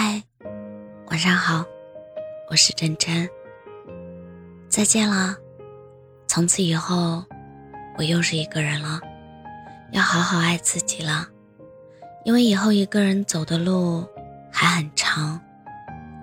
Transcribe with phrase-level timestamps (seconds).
[0.00, 0.22] 嗨，
[1.08, 1.64] 晚上好，
[2.48, 3.28] 我是真真。
[4.68, 5.36] 再见了，
[6.28, 7.24] 从此以后，
[7.96, 9.00] 我又是一个人了，
[9.90, 11.26] 要好好爱自己了，
[12.24, 14.06] 因为以后一个人走的路
[14.52, 15.40] 还很长，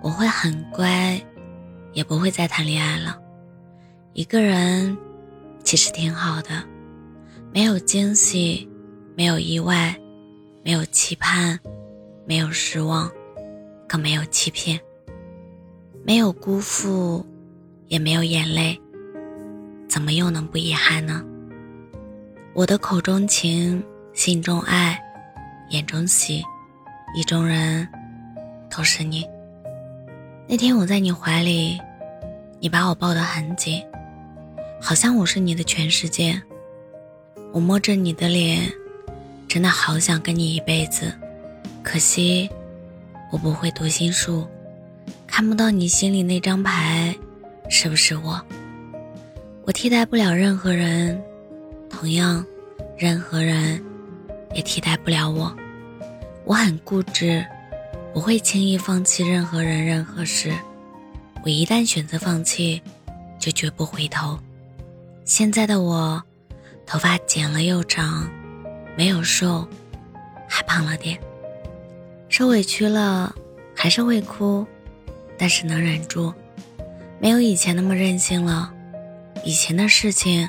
[0.02, 1.22] 我会很乖，
[1.92, 3.20] 也不会再谈恋爱了。
[4.14, 4.98] 一个人
[5.66, 6.64] 其实挺好的，
[7.52, 8.72] 没有惊喜，
[9.18, 9.94] 没有意外，
[10.64, 11.60] 没有期盼，
[12.26, 13.12] 没有失望。
[13.88, 14.80] 更没有欺骗，
[16.04, 17.26] 没有辜负，
[17.88, 18.80] 也没有眼泪，
[19.88, 21.24] 怎么又能不遗憾呢？
[22.54, 23.84] 我的口中情，
[24.14, 25.00] 心中爱，
[25.70, 26.44] 眼中喜，
[27.16, 27.88] 意中人，
[28.70, 29.26] 都是你。
[30.48, 31.80] 那天我在你怀里，
[32.60, 33.84] 你把我抱得很紧，
[34.80, 36.42] 好像我是你的全世界。
[37.52, 38.72] 我摸着你的脸，
[39.48, 41.14] 真的好想跟你一辈子，
[41.82, 42.50] 可惜。
[43.32, 44.48] 我不会读心术，
[45.28, 47.16] 看不到你心里那张牌，
[47.70, 48.42] 是不是我？
[49.66, 51.22] 我替代不了任何人，
[51.90, 52.46] 同样，
[52.98, 53.84] 任何人
[54.54, 55.54] 也替代不了我。
[56.46, 57.44] 我很固执，
[58.14, 60.54] 不会轻易放弃任何人、任何事。
[61.44, 62.82] 我一旦选择放弃，
[63.40, 64.40] 就绝不回头。
[65.26, 66.22] 现在的我，
[66.86, 68.30] 头发剪了又长，
[68.96, 69.68] 没有瘦，
[70.48, 71.20] 还胖了点。
[72.38, 73.34] 受委屈了，
[73.74, 74.68] 还是会哭，
[75.38, 76.34] 但是能忍住，
[77.18, 78.74] 没有以前那么任性了。
[79.46, 80.46] 以前的事情，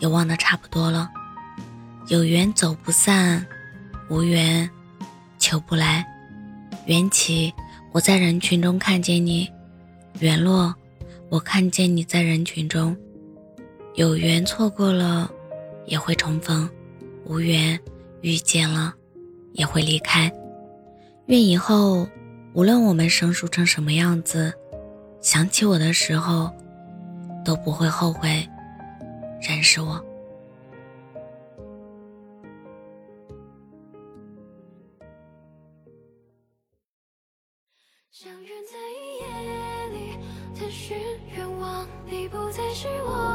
[0.00, 1.08] 也忘得差不多了。
[2.08, 3.46] 有缘走不散，
[4.10, 4.68] 无缘
[5.38, 6.04] 求不来。
[6.86, 7.54] 缘起，
[7.92, 9.46] 我在人群中看见你；
[10.18, 10.74] 缘落，
[11.28, 12.96] 我看见你在人群中。
[13.94, 15.30] 有缘错过了，
[15.86, 16.68] 也会重逢；
[17.24, 17.78] 无缘
[18.20, 18.92] 遇见了，
[19.52, 20.28] 也会离开。
[21.26, 22.06] 愿以后，
[22.52, 24.52] 无论我们生疏成什么样子，
[25.22, 26.52] 想起我的时候，
[27.42, 28.46] 都不会后悔
[29.40, 30.04] 认识我。
[38.10, 38.76] 相约在
[39.18, 40.18] 夜里，
[40.54, 40.94] 探寻
[41.34, 43.33] 愿望，你不再是我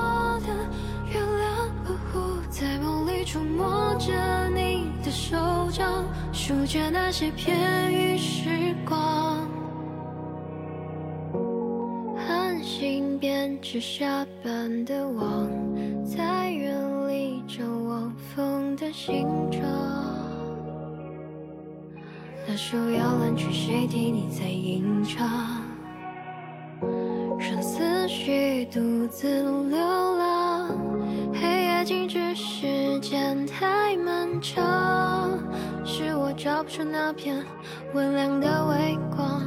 [3.32, 5.38] 触摸着你的手
[5.72, 6.04] 掌。
[6.34, 9.48] 数着那些片语时光，
[12.18, 15.48] 寒心编织下般的网，
[16.04, 16.76] 在远
[17.08, 19.62] 离张望风的形状。
[22.48, 25.30] 那首摇篮曲，谁替你在吟唱？
[27.38, 29.78] 让思绪独自流
[30.18, 30.29] 浪，
[34.40, 35.38] 漫长。
[35.86, 37.44] 是我找不出那片
[37.94, 39.42] 温凉的微光，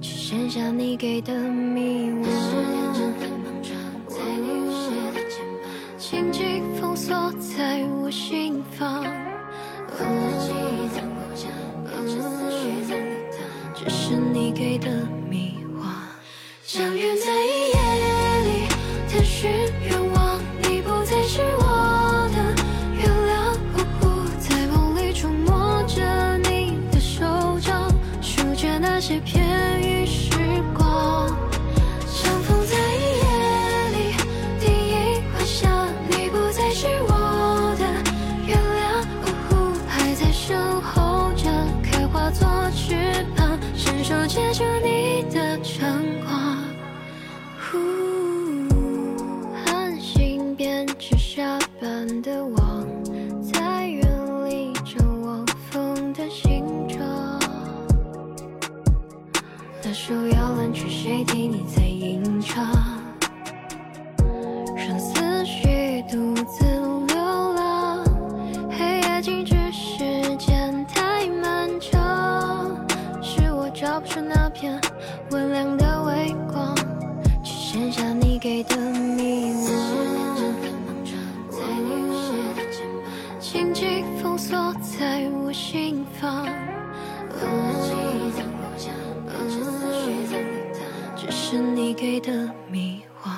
[0.00, 2.26] 只剩下你给的迷惘。
[5.96, 9.04] 轻轻封锁在我心房，
[44.04, 46.62] 手接住你的晨光。
[49.64, 52.86] 寒星编织下班的网，
[53.50, 54.06] 在远
[54.44, 57.00] 离张望风的形状。
[59.82, 62.73] 那首摇篮曲，谁替你在吟唱？
[74.04, 74.80] 出那片
[75.30, 76.74] 温凉的微光，
[77.42, 79.68] 只剩下你给的迷惘。
[83.40, 86.46] 情绪封锁在我心房。
[91.30, 92.32] 是你给的
[92.68, 93.30] 迷惘，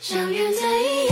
[0.00, 1.08] 相约在夜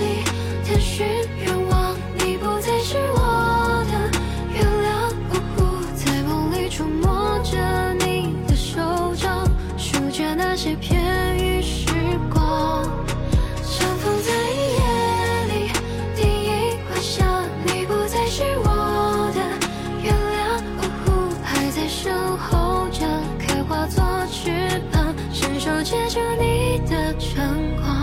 [0.00, 0.24] 里，
[0.64, 1.06] 探寻
[1.44, 3.92] 愿望，你不再是我的
[4.54, 5.12] 月亮，
[5.94, 7.77] 在梦里触摸着，
[10.60, 11.86] 些片雨时
[12.28, 12.82] 光，
[13.62, 15.70] 相逢在夜里
[16.16, 19.40] 第一晚下，你不再是我的
[20.02, 20.60] 月亮，
[21.44, 23.08] 还在身后张
[23.38, 24.02] 开花作
[24.32, 27.97] 翅膀，伸手接住你的晨光。